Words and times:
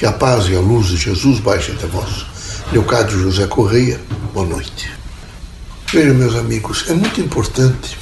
Que 0.00 0.06
a 0.06 0.12
paz 0.12 0.46
e 0.48 0.56
a 0.56 0.60
luz 0.60 0.86
de 0.86 0.96
Jesus 0.96 1.40
baixem 1.40 1.74
até 1.74 1.86
vós. 1.86 2.24
Leocádio 2.72 3.18
José 3.18 3.46
Correia, 3.46 4.00
boa 4.32 4.46
noite. 4.46 4.90
Vejam, 5.92 6.14
meus 6.14 6.34
amigos, 6.36 6.86
é 6.88 6.94
muito 6.94 7.20
importante 7.20 7.98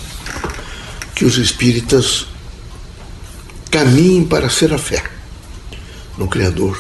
que 1.17 1.25
os 1.25 1.37
espíritas 1.39 2.29
caminhem 3.69 4.25
para 4.25 4.49
ser 4.49 4.73
a 4.73 4.79
fé 4.79 5.03
no 6.17 6.29
Criador, 6.29 6.79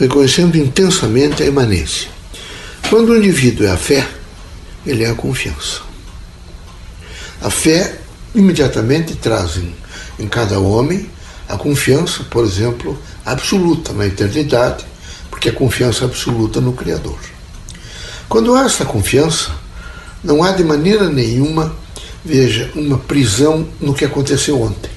reconhecendo 0.00 0.56
intensamente 0.56 1.44
a 1.44 1.46
imanência. 1.46 2.08
Quando 2.88 3.10
o 3.10 3.16
indivíduo 3.16 3.68
é 3.68 3.70
a 3.70 3.76
fé, 3.76 4.04
ele 4.84 5.04
é 5.04 5.10
a 5.10 5.14
confiança. 5.14 5.82
A 7.40 7.50
fé 7.50 8.00
imediatamente 8.34 9.14
traz 9.14 9.58
em, 9.58 9.72
em 10.18 10.26
cada 10.26 10.58
homem 10.58 11.08
a 11.50 11.56
confiança, 11.56 12.22
por 12.30 12.44
exemplo, 12.44 12.96
absoluta 13.26 13.92
na 13.92 14.06
eternidade, 14.06 14.84
porque 15.28 15.48
é 15.48 15.52
confiança 15.52 16.04
absoluta 16.04 16.60
no 16.60 16.72
Criador. 16.72 17.18
Quando 18.28 18.54
há 18.54 18.64
essa 18.64 18.84
confiança, 18.84 19.50
não 20.22 20.44
há 20.44 20.52
de 20.52 20.62
maneira 20.62 21.08
nenhuma, 21.10 21.74
veja, 22.24 22.70
uma 22.76 22.98
prisão 22.98 23.66
no 23.80 23.92
que 23.92 24.04
aconteceu 24.04 24.62
ontem, 24.62 24.90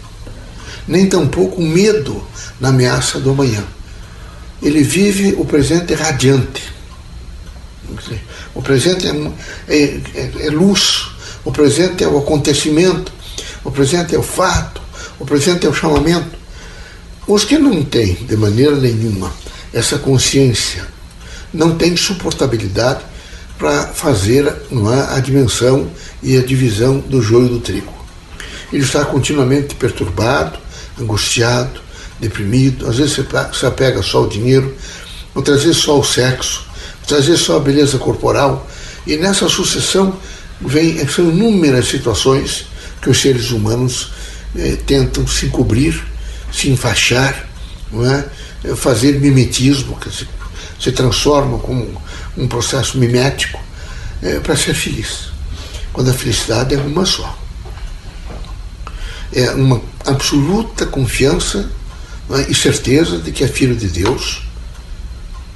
nem 0.88 1.10
tampouco 1.10 1.60
medo 1.60 2.24
na 2.60 2.70
ameaça 2.70 3.20
do 3.20 3.32
amanhã. 3.32 3.64
Ele 4.62 4.84
vive 4.84 5.34
o 5.38 5.46
presente 5.46 5.96
radiante. 5.96 6.72
O 8.54 8.62
presente 8.62 9.08
é, 9.08 9.74
é, 9.76 10.32
é 10.40 10.50
luz, 10.52 11.10
o 11.44 11.52
presente 11.52 12.04
é 12.04 12.08
o 12.08 12.20
acontecimento, 12.20 13.12
o 13.64 13.72
presente 13.72 14.14
é 14.14 14.20
o 14.20 14.24
fato, 14.24 14.82
o 15.20 15.26
presente 15.26 15.66
é 15.66 15.70
o 15.70 15.74
chamamento. 15.74 16.43
Os 17.26 17.46
que 17.46 17.58
não 17.58 17.82
têm, 17.84 18.16
de 18.16 18.36
maneira 18.36 18.76
nenhuma, 18.76 19.32
essa 19.74 19.98
consciência, 19.98 20.86
não 21.54 21.78
têm 21.78 21.96
suportabilidade 21.96 23.00
para 23.58 23.88
fazer 23.88 24.54
não 24.70 24.94
é, 24.94 25.16
a 25.16 25.20
dimensão 25.22 25.90
e 26.22 26.38
a 26.38 26.42
divisão 26.42 27.00
do 27.00 27.22
joio 27.22 27.48
do 27.48 27.60
trigo. 27.62 27.94
Ele 28.74 28.84
está 28.84 29.06
continuamente 29.06 29.74
perturbado, 29.76 30.60
angustiado, 31.00 31.80
deprimido, 32.20 32.90
às 32.90 32.98
vezes 32.98 33.26
se 33.54 33.66
apega 33.66 34.04
só 34.04 34.20
ao 34.20 34.28
dinheiro, 34.28 34.76
outras 35.34 35.64
vezes 35.64 35.78
só 35.78 35.94
ao 35.94 36.04
sexo, 36.04 36.68
outras 37.02 37.26
vezes 37.26 37.42
só 37.42 37.56
à 37.56 37.60
beleza 37.62 37.98
corporal, 37.98 38.68
e 39.08 39.16
nessa 39.16 39.48
sucessão 39.48 40.20
vem, 40.60 41.08
são 41.08 41.30
inúmeras 41.30 41.88
situações 41.88 42.66
que 43.02 43.10
os 43.10 43.22
seres 43.22 43.52
humanos 43.52 44.12
eh, 44.58 44.78
tentam 44.86 45.26
se 45.26 45.48
cobrir 45.48 46.13
se 46.54 46.70
enfaixar, 46.70 47.48
não 47.92 48.06
é? 48.06 48.26
fazer 48.76 49.20
mimetismo, 49.20 49.98
que 50.00 50.10
se, 50.10 50.28
se 50.80 50.92
transforma 50.92 51.58
como 51.58 52.02
um 52.38 52.48
processo 52.48 52.98
mimético 52.98 53.60
é, 54.22 54.40
para 54.40 54.56
ser 54.56 54.74
feliz. 54.74 55.32
Quando 55.92 56.10
a 56.10 56.14
felicidade 56.14 56.74
é 56.74 56.78
uma 56.78 57.06
só. 57.06 57.38
É 59.34 59.52
uma 59.52 59.82
absoluta 60.06 60.86
confiança 60.86 61.70
é? 62.32 62.50
e 62.50 62.56
certeza 62.56 63.18
de 63.18 63.32
que 63.32 63.44
é 63.44 63.48
filho 63.48 63.76
de 63.76 63.88
Deus. 63.88 64.44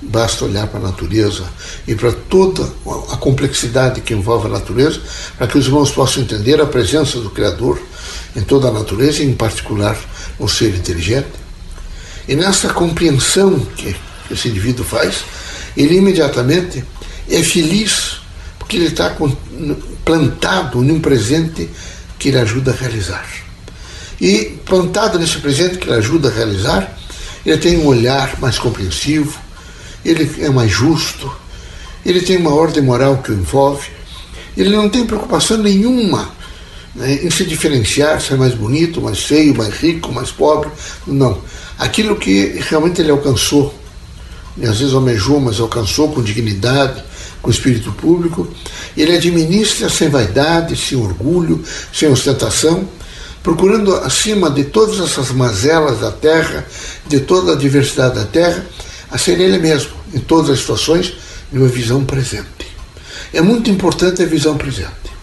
Basta 0.01 0.45
olhar 0.45 0.67
para 0.67 0.79
a 0.79 0.83
natureza 0.83 1.43
e 1.87 1.95
para 1.95 2.11
toda 2.11 2.63
a 3.11 3.17
complexidade 3.17 4.01
que 4.01 4.13
envolve 4.13 4.45
a 4.45 4.49
natureza, 4.49 5.01
para 5.37 5.47
que 5.47 5.57
os 5.57 5.65
irmãos 5.65 5.91
possam 5.91 6.23
entender 6.23 6.61
a 6.61 6.65
presença 6.65 7.19
do 7.19 7.31
Criador 7.31 7.81
em 8.35 8.41
toda 8.41 8.67
a 8.67 8.71
natureza, 8.71 9.23
e 9.23 9.25
em 9.25 9.33
particular 9.33 9.97
no 10.39 10.47
ser 10.47 10.75
inteligente. 10.75 11.27
E 12.27 12.35
nessa 12.35 12.73
compreensão 12.73 13.59
que 13.75 13.95
esse 14.29 14.49
indivíduo 14.49 14.85
faz, 14.85 15.23
ele 15.75 15.97
imediatamente 15.97 16.83
é 17.29 17.41
feliz, 17.43 18.17
porque 18.59 18.77
ele 18.77 18.87
está 18.87 19.15
plantado 20.03 20.83
em 20.83 20.91
um 20.91 20.99
presente 20.99 21.69
que 22.19 22.29
ele 22.29 22.39
ajuda 22.39 22.71
a 22.71 22.75
realizar. 22.75 23.25
E 24.19 24.57
plantado 24.65 25.19
nesse 25.19 25.37
presente 25.37 25.77
que 25.77 25.87
ele 25.87 25.97
ajuda 25.97 26.29
a 26.29 26.33
realizar, 26.33 26.97
ele 27.45 27.57
tem 27.57 27.77
um 27.77 27.85
olhar 27.85 28.39
mais 28.39 28.57
compreensivo, 28.57 29.39
ele 30.03 30.43
é 30.43 30.49
mais 30.49 30.71
justo, 30.71 31.31
ele 32.05 32.21
tem 32.21 32.37
uma 32.37 32.53
ordem 32.53 32.83
moral 32.83 33.17
que 33.17 33.31
o 33.31 33.33
envolve, 33.33 33.89
ele 34.55 34.75
não 34.75 34.89
tem 34.89 35.05
preocupação 35.05 35.57
nenhuma 35.57 36.36
né, 36.97 37.19
em 37.23 37.29
se 37.29 37.45
diferenciar, 37.45 38.19
ser 38.19 38.37
mais 38.37 38.55
bonito, 38.55 38.99
mais 38.99 39.19
feio, 39.19 39.55
mais 39.55 39.75
rico, 39.75 40.11
mais 40.11 40.31
pobre. 40.31 40.69
Não. 41.05 41.39
Aquilo 41.77 42.15
que 42.15 42.59
realmente 42.69 42.99
ele 42.99 43.11
alcançou, 43.11 43.73
e 44.57 44.65
às 44.65 44.79
vezes 44.79 44.95
almejou, 44.95 45.39
mas 45.39 45.59
alcançou 45.59 46.11
com 46.11 46.23
dignidade, 46.23 47.03
com 47.39 47.51
espírito 47.51 47.91
público, 47.91 48.47
ele 48.97 49.15
administra 49.15 49.89
sem 49.89 50.09
vaidade, 50.09 50.75
sem 50.75 50.97
orgulho, 50.97 51.63
sem 51.93 52.09
ostentação, 52.09 52.89
procurando 53.43 53.93
acima 53.97 54.49
de 54.49 54.63
todas 54.63 54.99
essas 54.99 55.31
mazelas 55.31 55.99
da 55.99 56.11
terra, 56.11 56.65
de 57.05 57.19
toda 57.19 57.53
a 57.53 57.55
diversidade 57.55 58.15
da 58.15 58.25
terra, 58.25 58.65
a 59.11 59.17
ser 59.19 59.39
ele 59.39 59.59
mesmo, 59.59 59.91
em 60.11 60.19
todas 60.19 60.49
as 60.49 60.59
situações, 60.59 61.13
de 61.51 61.59
uma 61.59 61.67
visão 61.67 62.03
presente. 62.03 62.47
É 63.31 63.39
muito 63.39 63.69
importante 63.69 64.23
a 64.23 64.25
visão 64.25 64.57
presente. 64.57 65.16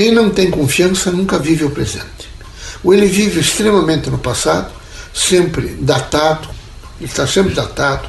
Quem 0.00 0.12
não 0.12 0.30
tem 0.30 0.50
confiança 0.50 1.10
nunca 1.10 1.38
vive 1.38 1.62
o 1.62 1.70
presente. 1.70 2.30
Ou 2.82 2.94
ele 2.94 3.04
vive 3.04 3.38
extremamente 3.38 4.08
no 4.08 4.16
passado, 4.16 4.72
sempre 5.12 5.76
datado, 5.78 6.48
ele 6.98 7.10
está 7.10 7.26
sempre 7.26 7.52
datado. 7.52 8.08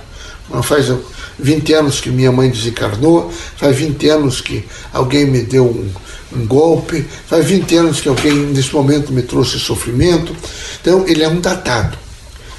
Faz 0.63 0.85
20 1.37 1.73
anos 1.73 1.99
que 1.99 2.09
minha 2.09 2.31
mãe 2.31 2.49
desencarnou, 2.49 3.29
faz 3.57 3.75
20 3.75 4.07
anos 4.07 4.39
que 4.39 4.65
alguém 4.93 5.25
me 5.25 5.41
deu 5.41 5.65
um, 5.65 5.91
um 6.33 6.47
golpe, 6.47 7.05
faz 7.27 7.45
20 7.45 7.75
anos 7.75 7.99
que 7.99 8.07
alguém 8.07 8.35
nesse 8.35 8.73
momento 8.73 9.11
me 9.11 9.23
trouxe 9.23 9.59
sofrimento. 9.59 10.33
Então 10.79 11.05
ele 11.05 11.23
é 11.23 11.27
um 11.27 11.41
datado. 11.41 11.97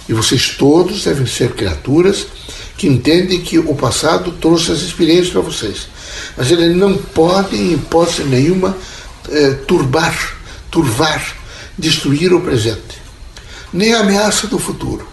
E 0.07 0.13
vocês 0.13 0.57
todos 0.59 1.05
devem 1.05 1.25
ser 1.25 1.53
criaturas 1.53 2.27
que 2.77 2.87
entendem 2.87 3.41
que 3.41 3.59
o 3.59 3.75
passado 3.75 4.33
trouxe 4.33 4.73
as 4.73 4.83
experiências 4.83 5.31
para 5.31 5.41
vocês. 5.41 5.89
Mas 6.37 6.51
ele 6.51 6.75
não 6.75 6.99
pode, 6.99 7.57
em 7.57 7.73
hipótese 7.73 8.25
nenhuma, 8.25 8.77
é, 9.31 9.51
turbar, 9.67 10.37
turvar, 10.71 11.23
destruir 11.79 12.33
o 12.33 12.41
presente. 12.41 13.03
Nem 13.73 13.95
a 13.95 14.01
ameaça 14.01 14.47
do 14.47 14.59
futuro. 14.59 15.07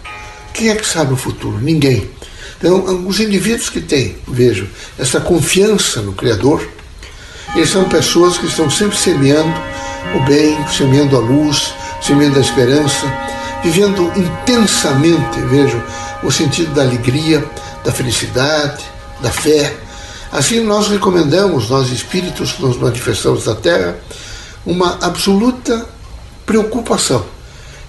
Quem 0.52 0.68
é 0.68 0.74
que 0.74 0.86
sabe 0.86 1.12
o 1.12 1.16
futuro? 1.16 1.58
Ninguém. 1.58 2.10
Então, 2.58 3.06
os 3.06 3.18
indivíduos 3.20 3.70
que 3.70 3.80
têm, 3.80 4.16
vejo, 4.28 4.68
essa 4.98 5.20
confiança 5.20 6.02
no 6.02 6.12
Criador, 6.12 6.68
eles 7.54 7.70
são 7.70 7.88
pessoas 7.88 8.36
que 8.36 8.46
estão 8.46 8.68
sempre 8.68 8.98
semeando 8.98 9.54
o 10.14 10.20
bem, 10.24 10.56
semeando 10.68 11.16
a 11.16 11.20
luz, 11.20 11.72
semeando 12.02 12.38
a 12.38 12.42
esperança, 12.42 13.06
vivendo 13.62 14.12
intensamente, 14.16 15.40
vejo, 15.48 15.82
o 16.22 16.30
sentido 16.30 16.74
da 16.74 16.82
alegria, 16.82 17.44
da 17.82 17.92
felicidade, 17.92 18.84
da 19.22 19.30
fé, 19.30 19.74
Assim, 20.32 20.60
nós 20.60 20.88
recomendamos, 20.88 21.68
nós 21.68 21.90
espíritos 21.90 22.52
que 22.52 22.62
nos 22.62 22.76
manifestamos 22.76 23.46
na 23.46 23.54
Terra, 23.54 23.98
uma 24.64 24.98
absoluta 25.00 25.88
preocupação 26.46 27.24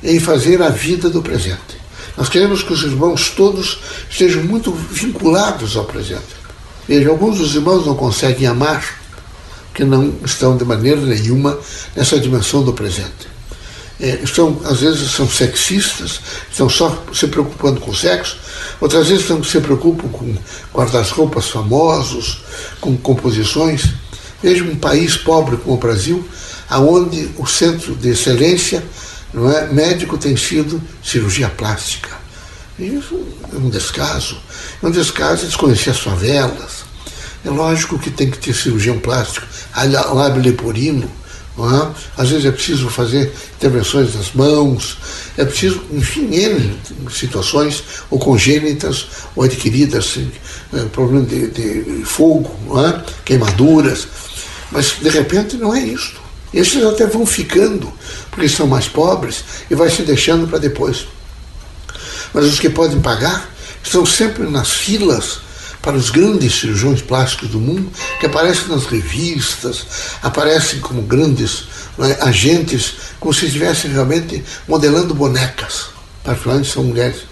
em 0.03 0.19
fazer 0.19 0.61
a 0.61 0.69
vida 0.69 1.09
do 1.09 1.21
presente. 1.21 1.79
Nós 2.17 2.29
queremos 2.29 2.63
que 2.63 2.73
os 2.73 2.81
irmãos 2.83 3.29
todos 3.29 3.79
estejam 4.09 4.43
muito 4.43 4.71
vinculados 4.71 5.77
ao 5.77 5.85
presente. 5.85 6.41
Veja, 6.87 7.09
alguns 7.09 7.37
dos 7.37 7.55
irmãos 7.55 7.85
não 7.85 7.95
conseguem 7.95 8.47
amar 8.47 8.99
porque 9.69 9.85
não 9.85 10.15
estão 10.25 10.57
de 10.57 10.65
maneira 10.65 10.99
nenhuma 10.99 11.57
nessa 11.95 12.19
dimensão 12.19 12.63
do 12.63 12.73
presente 12.73 13.31
é, 14.01 14.19
estão, 14.23 14.59
às 14.65 14.81
vezes 14.81 15.11
são 15.11 15.29
sexistas, 15.29 16.19
estão 16.51 16.67
só 16.67 17.03
se 17.13 17.27
preocupando 17.27 17.79
com 17.79 17.91
o 17.91 17.95
sexo, 17.95 18.37
outras 18.81 19.07
vezes 19.07 19.21
estão, 19.21 19.43
se 19.43 19.61
preocupam 19.61 20.09
com 20.09 20.35
guarda-roupas 20.73 21.49
famosos, 21.49 22.40
com 22.81 22.97
composições. 22.97 23.93
Veja 24.43 24.63
um 24.63 24.75
país 24.75 25.15
pobre 25.15 25.55
como 25.55 25.75
o 25.75 25.79
Brasil, 25.79 26.27
aonde 26.67 27.29
o 27.37 27.45
centro 27.45 27.95
de 27.95 28.09
excelência 28.09 28.83
não 29.33 29.49
é, 29.49 29.71
médico 29.71 30.17
tem 30.17 30.35
sido 30.35 30.81
cirurgia 31.03 31.47
plástica. 31.47 32.09
Isso 32.77 33.23
é 33.53 33.55
um 33.55 33.69
descaso. 33.69 34.37
É 34.81 34.87
um 34.87 34.91
descaso 34.91 35.45
desconhecer 35.45 35.91
as 35.91 35.99
favelas. 35.99 36.83
É 37.45 37.49
lógico 37.49 37.99
que 37.99 38.09
tem 38.09 38.29
que 38.29 38.37
ter 38.37 38.53
cirurgião 38.53 38.99
plástico, 38.99 39.47
lábio 40.13 40.41
leporino, 40.41 41.09
é? 41.57 42.21
Às 42.21 42.29
vezes 42.29 42.45
é 42.45 42.51
preciso 42.51 42.89
fazer 42.89 43.31
intervenções 43.57 44.13
das 44.13 44.31
mãos, 44.31 44.97
é 45.37 45.43
preciso, 45.43 45.81
enfim, 45.91 46.33
N 46.33 46.75
situações, 47.11 47.83
ou 48.09 48.17
congênitas, 48.17 49.05
ou 49.35 49.43
adquiridas, 49.43 50.17
é, 50.17 50.21
problema 50.91 51.25
de, 51.25 51.47
de 51.47 52.05
fogo, 52.05 52.49
é? 52.79 53.01
queimaduras. 53.25 54.07
Mas, 54.71 54.95
de 55.01 55.09
repente, 55.09 55.57
não 55.57 55.75
é 55.75 55.79
isso. 55.79 56.15
Esses 56.53 56.83
até 56.83 57.05
vão 57.05 57.25
ficando, 57.25 57.91
porque 58.29 58.47
são 58.49 58.67
mais 58.67 58.87
pobres, 58.87 59.43
e 59.69 59.75
vai 59.75 59.89
se 59.89 60.01
deixando 60.01 60.47
para 60.47 60.59
depois. 60.59 61.07
Mas 62.33 62.45
os 62.45 62.59
que 62.59 62.69
podem 62.69 62.99
pagar, 62.99 63.49
estão 63.83 64.05
sempre 64.05 64.49
nas 64.49 64.69
filas 64.71 65.39
para 65.81 65.97
os 65.97 66.09
grandes 66.09 66.59
cirurgiões 66.59 67.01
plásticos 67.01 67.49
do 67.49 67.59
mundo, 67.59 67.91
que 68.19 68.25
aparecem 68.25 68.67
nas 68.67 68.85
revistas, 68.85 69.85
aparecem 70.21 70.79
como 70.79 71.01
grandes 71.01 71.63
né, 71.97 72.17
agentes, 72.21 72.93
como 73.19 73.33
se 73.33 73.47
estivessem 73.47 73.91
realmente 73.91 74.43
modelando 74.67 75.15
bonecas. 75.15 75.87
Particularmente 76.23 76.71
são 76.71 76.83
mulheres. 76.83 77.30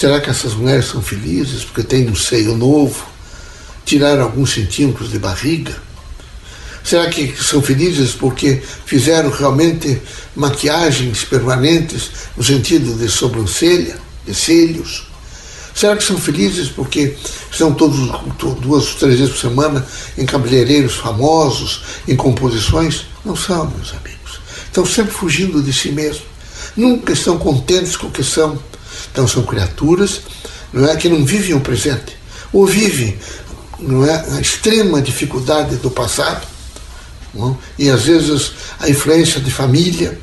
Será 0.00 0.18
que 0.18 0.30
essas 0.30 0.54
mulheres 0.54 0.86
são 0.86 1.02
felizes 1.02 1.62
porque 1.62 1.82
têm 1.82 2.08
um 2.08 2.16
seio 2.16 2.56
novo, 2.56 3.04
tiraram 3.84 4.22
alguns 4.22 4.54
centímetros 4.54 5.10
de 5.10 5.18
barriga? 5.18 5.76
Será 6.82 7.10
que 7.10 7.36
são 7.36 7.60
felizes 7.60 8.12
porque 8.12 8.62
fizeram 8.86 9.28
realmente 9.28 10.00
maquiagens 10.34 11.24
permanentes 11.24 12.12
no 12.34 12.42
sentido 12.42 12.94
de 12.94 13.10
sobrancelha, 13.10 13.98
de 14.26 14.34
cílios? 14.34 15.06
Será 15.74 15.94
que 15.94 16.02
são 16.02 16.16
felizes 16.16 16.70
porque 16.70 17.14
estão 17.52 17.74
todos 17.74 17.98
duas, 18.58 18.94
três 18.94 19.18
vezes 19.18 19.34
por 19.34 19.40
semana 19.50 19.86
em 20.16 20.24
cabeleireiros 20.24 20.94
famosos, 20.94 21.82
em 22.08 22.16
composições? 22.16 23.04
Não 23.22 23.36
são, 23.36 23.70
meus 23.76 23.90
amigos. 23.90 24.40
Estão 24.64 24.86
sempre 24.86 25.12
fugindo 25.12 25.62
de 25.62 25.74
si 25.74 25.92
mesmos. 25.92 26.24
Nunca 26.74 27.12
estão 27.12 27.36
contentes 27.36 27.98
com 27.98 28.06
o 28.06 28.10
que 28.10 28.24
são. 28.24 28.69
Então 29.10 29.26
são 29.26 29.42
criaturas 29.42 30.22
não 30.72 30.88
é, 30.88 30.96
que 30.96 31.08
não 31.08 31.24
vivem 31.24 31.54
o 31.54 31.60
presente, 31.60 32.16
ou 32.52 32.66
vivem 32.66 33.18
não 33.78 34.04
é, 34.04 34.36
a 34.36 34.40
extrema 34.40 35.02
dificuldade 35.02 35.76
do 35.76 35.90
passado, 35.90 36.46
não? 37.34 37.52
É? 37.78 37.82
e 37.84 37.90
às 37.90 38.02
vezes 38.02 38.52
a 38.78 38.88
influência 38.88 39.40
de 39.40 39.50
família, 39.50 40.18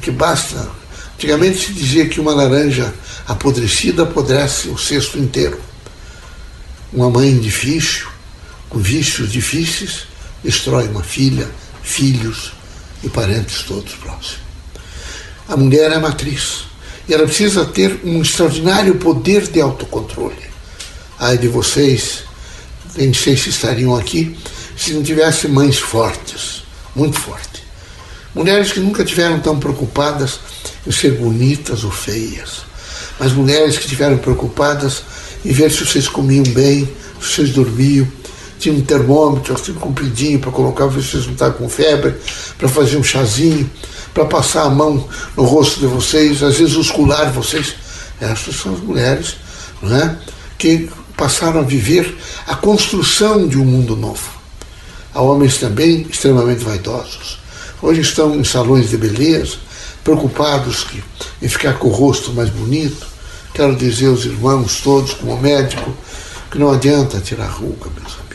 que 0.00 0.10
basta. 0.10 0.68
Antigamente 1.14 1.66
se 1.66 1.72
dizia 1.72 2.08
que 2.08 2.20
uma 2.20 2.32
laranja 2.32 2.94
apodrecida 3.26 4.04
apodrece 4.04 4.68
o 4.68 4.78
cesto 4.78 5.18
inteiro. 5.18 5.60
Uma 6.92 7.10
mãe 7.10 7.38
difícil, 7.38 8.08
com 8.68 8.78
vícios 8.78 9.30
difíceis, 9.30 10.06
destrói 10.42 10.88
uma 10.88 11.02
filha, 11.02 11.48
filhos 11.82 12.52
e 13.04 13.08
parentes 13.08 13.62
todos 13.64 13.92
próximos. 13.94 14.38
A 15.46 15.56
mulher 15.56 15.90
é 15.90 15.96
a 15.96 16.00
matriz 16.00 16.69
e 17.08 17.14
ela 17.14 17.26
precisa 17.26 17.64
ter 17.64 18.00
um 18.04 18.22
extraordinário 18.22 18.96
poder 18.96 19.48
de 19.48 19.60
autocontrole. 19.60 20.50
Ai 21.18 21.36
de 21.36 21.48
vocês, 21.48 22.24
nem 22.96 23.12
sei 23.12 23.36
se 23.36 23.50
estariam 23.50 23.94
aqui 23.94 24.36
se 24.76 24.92
não 24.92 25.02
tivessem 25.02 25.50
mães 25.50 25.78
fortes, 25.78 26.62
muito 26.96 27.18
fortes. 27.18 27.62
Mulheres 28.34 28.72
que 28.72 28.80
nunca 28.80 29.04
tiveram 29.04 29.40
tão 29.40 29.58
preocupadas 29.58 30.40
em 30.86 30.90
ser 30.90 31.12
bonitas 31.12 31.84
ou 31.84 31.90
feias 31.90 32.70
as 33.20 33.32
mulheres 33.32 33.76
que 33.76 33.84
estiveram 33.84 34.16
preocupadas 34.16 35.02
em 35.44 35.52
ver 35.52 35.70
se 35.70 35.84
vocês 35.84 36.08
comiam 36.08 36.42
bem, 36.44 36.86
se 37.20 37.34
vocês 37.34 37.50
dormiam, 37.50 38.08
tinha 38.60 38.74
um 38.74 38.80
termômetro 38.80 39.54
assim 39.54 39.72
compridinho 39.72 40.38
para 40.38 40.50
colocar, 40.50 40.86
ver 40.86 41.02
se 41.02 41.10
vocês 41.10 41.26
não 41.26 41.32
estavam 41.32 41.58
com 41.58 41.68
febre, 41.68 42.14
para 42.58 42.68
fazer 42.68 42.96
um 42.96 43.02
chazinho, 43.02 43.68
para 44.14 44.24
passar 44.24 44.64
a 44.64 44.70
mão 44.70 45.08
no 45.36 45.44
rosto 45.44 45.80
de 45.80 45.86
vocês, 45.86 46.42
às 46.42 46.56
vezes 46.56 46.76
oscular 46.76 47.32
vocês. 47.32 47.74
Essas 48.20 48.54
são 48.56 48.74
as 48.74 48.80
mulheres 48.80 49.36
não 49.82 49.96
é? 49.96 50.16
que 50.58 50.90
passaram 51.16 51.60
a 51.60 51.62
viver 51.62 52.16
a 52.46 52.54
construção 52.54 53.48
de 53.48 53.58
um 53.58 53.64
mundo 53.64 53.96
novo. 53.96 54.30
Há 55.14 55.20
homens 55.22 55.58
também 55.58 56.06
extremamente 56.10 56.62
vaidosos. 56.62 57.38
Hoje 57.82 58.02
estão 58.02 58.36
em 58.36 58.44
salões 58.44 58.90
de 58.90 58.96
beleza, 58.96 59.56
preocupados 60.04 60.86
em 61.40 61.48
ficar 61.48 61.74
com 61.78 61.88
o 61.88 61.92
rosto 61.92 62.32
mais 62.32 62.50
bonito, 62.50 63.10
Quero 63.52 63.74
dizer 63.74 64.06
aos 64.06 64.24
irmãos 64.24 64.80
todos, 64.80 65.14
como 65.14 65.36
médico, 65.36 65.92
que 66.50 66.58
não 66.58 66.70
adianta 66.70 67.20
tirar 67.20 67.48
ruga, 67.48 67.90
meus 67.96 68.14
amigos. 68.14 68.29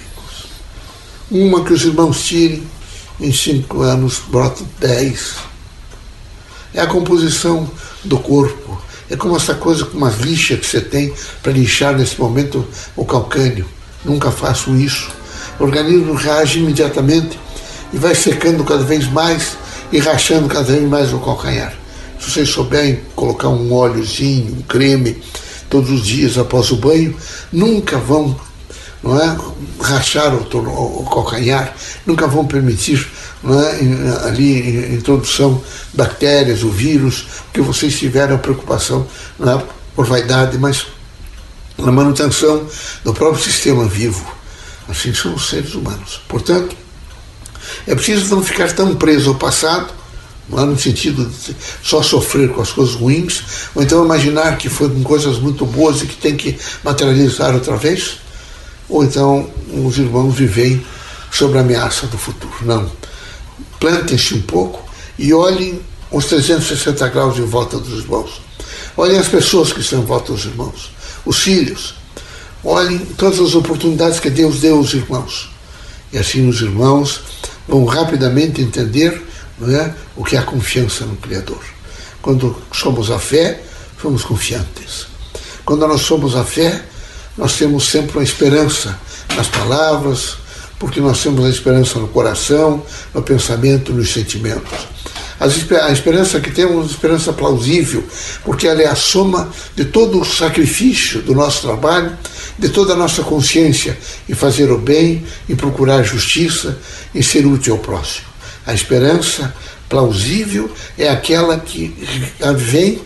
Uma 1.37 1.65
que 1.65 1.73
os 1.73 1.83
irmãos 1.83 2.23
tirem, 2.23 2.63
em 3.19 3.33
cinco 3.33 3.81
anos 3.81 4.21
brota 4.29 4.63
dez. 4.79 5.35
É 6.73 6.79
a 6.79 6.87
composição 6.87 7.69
do 8.05 8.17
corpo. 8.17 8.81
É 9.09 9.17
como 9.17 9.35
essa 9.35 9.53
coisa 9.53 9.83
com 9.83 9.97
umas 9.97 10.17
lixas 10.19 10.59
que 10.59 10.65
você 10.65 10.79
tem 10.79 11.13
para 11.43 11.51
lixar 11.51 11.93
nesse 11.93 12.17
momento 12.17 12.65
o 12.95 13.03
calcânio. 13.03 13.65
Nunca 14.05 14.31
faço 14.31 14.73
isso. 14.77 15.11
O 15.59 15.65
organismo 15.65 16.13
reage 16.13 16.59
imediatamente 16.59 17.37
e 17.91 17.97
vai 17.97 18.15
secando 18.15 18.63
cada 18.63 18.85
vez 18.85 19.05
mais 19.11 19.57
e 19.91 19.99
rachando 19.99 20.47
cada 20.47 20.71
vez 20.71 20.87
mais 20.87 21.11
o 21.11 21.19
calcanhar. 21.19 21.73
Se 22.17 22.31
vocês 22.31 22.47
souberem 22.47 23.01
colocar 23.13 23.49
um 23.49 23.73
óleozinho, 23.73 24.55
um 24.55 24.61
creme, 24.61 25.21
todos 25.69 25.89
os 25.89 26.07
dias 26.07 26.37
após 26.37 26.71
o 26.71 26.77
banho, 26.77 27.13
nunca 27.51 27.97
vão 27.97 28.39
não 29.05 29.21
é, 29.21 29.37
rachar 29.79 30.33
o, 30.33 30.57
o, 30.57 31.01
o 31.01 31.05
calcanhar, 31.05 31.75
nunca 32.05 32.27
vão 32.27 32.45
permitir 32.45 33.07
não 33.43 33.61
é, 33.61 33.79
ali 34.25 34.85
a 34.85 34.93
introdução 34.95 35.63
bactérias, 35.93 36.63
o 36.63 36.69
vírus, 36.69 37.25
porque 37.45 37.61
vocês 37.61 37.97
tiveram 37.97 38.39
preocupação 38.39 39.07
é, 39.39 39.63
por 39.95 40.07
vaidade, 40.07 40.57
mas 40.57 40.87
na 41.77 41.91
manutenção 41.91 42.67
do 43.03 43.13
próprio 43.13 43.43
sistema 43.43 43.85
vivo. 43.85 44.25
Assim 44.89 45.13
são 45.13 45.35
os 45.35 45.49
seres 45.49 45.75
humanos. 45.75 46.21
Portanto, 46.27 46.75
é 47.87 47.93
preciso 47.93 48.35
não 48.35 48.43
ficar 48.43 48.71
tão 48.71 48.95
preso 48.95 49.29
ao 49.29 49.35
passado 49.35 49.93
não 50.47 50.61
é? 50.61 50.65
No 50.65 50.77
sentido 50.77 51.25
de 51.25 51.55
só 51.83 52.01
sofrer 52.01 52.49
com 52.49 52.61
as 52.61 52.71
coisas 52.71 52.95
ruins, 52.95 53.43
ou 53.73 53.81
então 53.81 54.03
imaginar 54.03 54.57
que 54.57 54.69
foi 54.69 54.89
com 54.89 55.03
coisas 55.03 55.39
muito 55.39 55.65
boas 55.65 56.01
e 56.01 56.05
que 56.05 56.15
tem 56.15 56.35
que 56.35 56.57
materializar 56.83 57.53
outra 57.53 57.75
vez, 57.75 58.17
ou 58.89 59.03
então 59.03 59.49
os 59.85 59.97
irmãos 59.97 60.35
vivem 60.35 60.85
sobre 61.31 61.57
a 61.57 61.61
ameaça 61.61 62.07
do 62.07 62.17
futuro. 62.17 62.53
Não. 62.61 62.89
Plantem-se 63.79 64.33
um 64.35 64.41
pouco 64.41 64.83
e 65.17 65.33
olhem 65.33 65.79
os 66.11 66.25
360 66.25 67.07
graus 67.09 67.37
em 67.37 67.45
volta 67.45 67.77
dos 67.77 68.03
irmãos. 68.03 68.41
Olhem 68.97 69.17
as 69.17 69.27
pessoas 69.27 69.73
que 69.73 69.81
estão 69.81 69.99
em 70.01 70.05
volta 70.05 70.31
dos 70.31 70.45
irmãos, 70.45 70.91
os 71.25 71.39
filhos. 71.39 71.95
Olhem 72.63 72.99
todas 73.17 73.39
as 73.39 73.53
oportunidades 73.53 74.19
que 74.19 74.29
Deus 74.29 74.59
deu 74.59 74.77
aos 74.77 74.93
irmãos. 74.93 75.51
E 76.11 76.17
assim 76.17 76.47
os 76.47 76.61
irmãos 76.61 77.21
vão 77.67 77.85
rapidamente 77.85 78.61
entender 78.61 79.21
é? 79.61 79.93
o 80.15 80.23
que 80.23 80.35
é 80.35 80.39
a 80.39 80.43
confiança 80.43 81.05
no 81.05 81.15
Criador. 81.17 81.61
Quando 82.21 82.55
somos 82.71 83.11
a 83.11 83.19
fé, 83.19 83.61
somos 84.01 84.23
confiantes. 84.23 85.07
Quando 85.63 85.87
nós 85.87 86.01
somos 86.01 86.35
a 86.35 86.43
fé, 86.43 86.85
nós 87.37 87.57
temos 87.57 87.85
sempre 87.89 88.17
uma 88.17 88.23
esperança 88.23 88.99
nas 89.35 89.47
palavras, 89.47 90.37
porque 90.79 90.99
nós 90.99 91.21
temos 91.21 91.43
a 91.45 91.49
esperança 91.49 91.99
no 91.99 92.07
coração, 92.07 92.83
no 93.13 93.21
pensamento, 93.21 93.93
nos 93.93 94.11
sentimentos. 94.11 94.95
A 95.37 95.91
esperança 95.91 96.39
que 96.39 96.49
temos 96.49 96.73
é 96.73 96.77
uma 96.77 96.85
esperança 96.85 97.33
plausível, 97.33 98.03
porque 98.43 98.67
ela 98.67 98.81
é 98.81 98.87
a 98.87 98.95
soma 98.95 99.49
de 99.75 99.83
todo 99.83 100.21
o 100.21 100.25
sacrifício 100.25 101.21
do 101.21 101.33
nosso 101.33 101.61
trabalho, 101.61 102.17
de 102.57 102.69
toda 102.69 102.93
a 102.93 102.95
nossa 102.95 103.21
consciência 103.21 103.97
em 104.29 104.33
fazer 104.33 104.71
o 104.71 104.77
bem, 104.77 105.25
em 105.49 105.55
procurar 105.55 106.03
justiça, 106.03 106.77
em 107.13 107.21
ser 107.21 107.45
útil 107.45 107.73
ao 107.73 107.79
próximo. 107.79 108.27
A 108.65 108.73
esperança 108.73 109.53
plausível 109.89 110.71
é 110.97 111.09
aquela 111.09 111.59
que 111.59 111.93
vem 112.55 113.01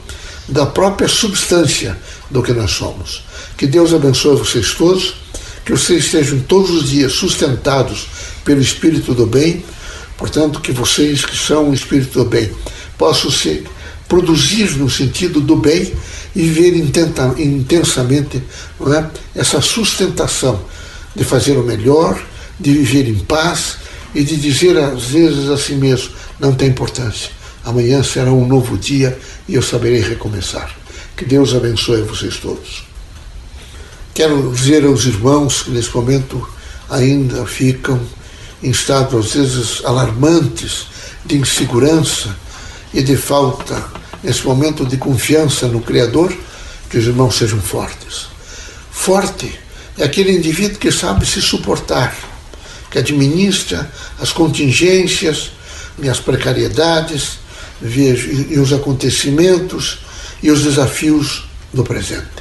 da 0.47 0.67
própria 0.67 1.07
substância 1.07 1.97
do 2.29 2.43
que 2.43 2.53
nós 2.53 2.71
somos. 2.71 3.23
Que 3.59 3.67
Deus 3.67 3.93
abençoe 3.93 4.37
vocês 4.37 4.73
todos, 4.73 5.15
que 5.65 5.73
vocês 5.73 6.05
estejam 6.05 6.39
todos 6.39 6.69
os 6.69 6.89
dias 6.91 7.11
sustentados 7.11 8.07
pelo 8.45 8.61
Espírito 8.61 9.13
do 9.13 9.25
bem, 9.25 9.65
portanto, 10.17 10.61
que 10.61 10.71
vocês 10.71 11.25
que 11.25 11.35
são 11.35 11.69
o 11.69 11.73
Espírito 11.73 12.23
do 12.23 12.29
bem 12.29 12.49
possam 12.97 13.29
se 13.29 13.65
produzir 14.07 14.77
no 14.77 14.89
sentido 14.89 15.41
do 15.41 15.57
bem 15.57 15.93
e 16.33 16.41
viver 16.41 16.73
intensamente 17.37 18.41
é? 18.95 19.05
essa 19.35 19.59
sustentação 19.59 20.63
de 21.13 21.25
fazer 21.25 21.57
o 21.57 21.63
melhor, 21.63 22.17
de 22.57 22.71
viver 22.71 23.09
em 23.09 23.19
paz 23.19 23.75
e 24.15 24.23
de 24.23 24.37
dizer 24.37 24.77
às 24.77 25.03
vezes 25.07 25.49
a 25.49 25.57
si 25.57 25.73
mesmo: 25.73 26.11
não 26.39 26.55
tem 26.55 26.69
importância, 26.69 27.29
amanhã 27.65 28.01
será 28.03 28.31
um 28.31 28.47
novo 28.47 28.77
dia 28.77 29.19
e 29.49 29.55
eu 29.55 29.61
saberei 29.61 29.99
recomeçar. 29.99 30.73
Que 31.17 31.25
Deus 31.25 31.53
abençoe 31.53 32.03
vocês 32.03 32.37
todos. 32.37 32.88
Quero 34.19 34.51
dizer 34.51 34.83
aos 34.83 35.05
irmãos 35.05 35.61
que 35.61 35.71
nesse 35.71 35.95
momento 35.95 36.45
ainda 36.89 37.45
ficam 37.45 37.97
em 38.61 38.69
estado 38.69 39.17
às 39.17 39.31
vezes 39.31 39.81
alarmantes 39.85 40.87
de 41.25 41.37
insegurança 41.37 42.35
e 42.93 43.01
de 43.01 43.15
falta, 43.15 43.81
nesse 44.21 44.45
momento 44.45 44.85
de 44.85 44.97
confiança 44.97 45.69
no 45.69 45.79
Criador, 45.79 46.35
que 46.89 46.97
os 46.97 47.05
irmãos 47.05 47.37
sejam 47.37 47.61
fortes. 47.61 48.27
Forte 48.91 49.57
é 49.97 50.03
aquele 50.03 50.33
indivíduo 50.33 50.79
que 50.79 50.91
sabe 50.91 51.25
se 51.25 51.41
suportar 51.41 52.13
que 52.91 52.99
administra 52.99 53.89
as 54.19 54.33
contingências 54.33 55.51
e 55.97 56.09
as 56.09 56.19
precariedades 56.19 57.39
e 57.81 58.59
os 58.59 58.73
acontecimentos 58.73 59.99
e 60.43 60.51
os 60.51 60.61
desafios 60.61 61.45
do 61.73 61.85
presente. 61.85 62.38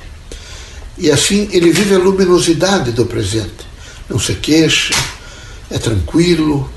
E 0.98 1.10
assim 1.10 1.48
ele 1.52 1.70
vive 1.70 1.94
a 1.94 1.98
luminosidade 1.98 2.90
do 2.90 3.06
presente. 3.06 3.66
Não 4.08 4.18
se 4.18 4.34
queixa, 4.34 4.94
é 5.70 5.78
tranquilo 5.78 6.68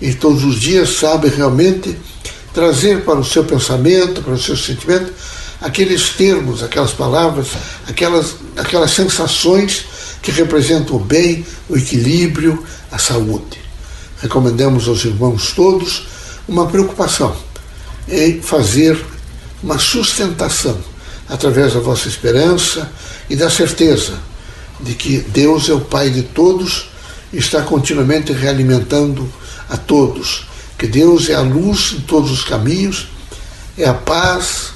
e 0.00 0.14
todos 0.14 0.44
os 0.44 0.60
dias 0.60 0.90
sabe 0.90 1.28
realmente 1.28 1.96
trazer 2.52 3.04
para 3.04 3.20
o 3.20 3.24
seu 3.24 3.44
pensamento, 3.44 4.22
para 4.22 4.32
o 4.32 4.38
seu 4.38 4.56
sentimento, 4.56 5.12
aqueles 5.60 6.10
termos, 6.10 6.62
aquelas 6.62 6.92
palavras, 6.92 7.48
aquelas, 7.86 8.36
aquelas 8.56 8.90
sensações 8.90 9.84
que 10.22 10.30
representam 10.30 10.96
o 10.96 11.00
bem, 11.00 11.46
o 11.68 11.76
equilíbrio, 11.76 12.64
a 12.90 12.98
saúde. 12.98 13.60
Recomendamos 14.20 14.88
aos 14.88 15.04
irmãos 15.04 15.52
todos 15.52 16.06
uma 16.48 16.66
preocupação 16.66 17.36
em 18.08 18.40
fazer 18.40 18.98
uma 19.62 19.78
sustentação 19.78 20.78
através 21.28 21.74
da 21.74 21.80
vossa 21.80 22.08
esperança 22.08 22.90
e 23.28 23.36
da 23.36 23.50
certeza 23.50 24.14
de 24.80 24.94
que 24.94 25.18
Deus 25.18 25.68
é 25.68 25.74
o 25.74 25.80
Pai 25.80 26.10
de 26.10 26.22
todos 26.22 26.88
e 27.32 27.38
está 27.38 27.62
continuamente 27.62 28.32
realimentando 28.32 29.30
a 29.68 29.76
todos, 29.76 30.46
que 30.78 30.86
Deus 30.86 31.28
é 31.28 31.34
a 31.34 31.40
luz 31.40 31.94
em 31.96 32.00
todos 32.00 32.30
os 32.30 32.44
caminhos, 32.44 33.08
é 33.76 33.86
a 33.86 33.94
paz, 33.94 34.72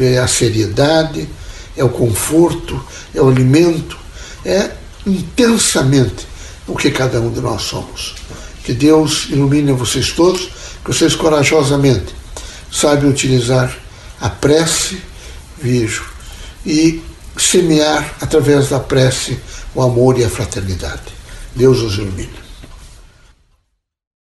é 0.00 0.18
a 0.18 0.26
seriedade, 0.26 1.28
é 1.76 1.84
o 1.84 1.88
conforto, 1.88 2.82
é 3.14 3.20
o 3.20 3.28
alimento, 3.28 3.96
é 4.44 4.70
intensamente 5.06 6.26
o 6.66 6.76
que 6.76 6.90
cada 6.90 7.20
um 7.20 7.30
de 7.30 7.40
nós 7.40 7.62
somos. 7.62 8.14
Que 8.64 8.72
Deus 8.72 9.26
ilumine 9.30 9.72
vocês 9.72 10.10
todos, 10.12 10.48
que 10.84 10.92
vocês 10.92 11.14
corajosamente 11.14 12.14
saibam 12.70 13.10
utilizar 13.10 13.76
a 14.20 14.30
prece, 14.30 15.02
vejo, 15.62 16.04
e 16.66 17.02
semear 17.36 18.16
através 18.20 18.68
da 18.68 18.80
prece 18.80 19.38
o 19.74 19.82
amor 19.82 20.18
e 20.18 20.24
a 20.24 20.30
fraternidade. 20.30 21.02
Deus 21.54 21.80
os 21.80 21.94
ilumine. 21.94 22.41